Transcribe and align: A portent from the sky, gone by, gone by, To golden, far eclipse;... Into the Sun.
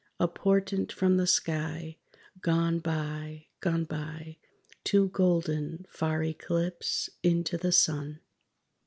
A 0.19 0.27
portent 0.27 0.91
from 0.91 1.17
the 1.17 1.27
sky, 1.27 1.97
gone 2.41 2.79
by, 2.79 3.45
gone 3.59 3.83
by, 3.83 4.37
To 4.85 5.09
golden, 5.09 5.85
far 5.91 6.23
eclipse;... 6.23 7.11
Into 7.21 7.55
the 7.55 7.71
Sun. 7.71 8.19